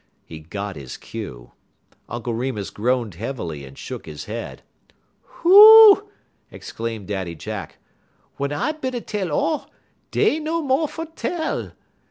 [0.25, 1.51] He got his cue.
[2.09, 4.63] Uncle Remus groaned heavily and shook his head.
[5.21, 6.09] "Hoo!"
[6.49, 7.77] exclaimed Daddy Jack,
[8.39, 9.69] "wun I is bin a tell all,
[10.09, 11.73] dey no mo' fer tell.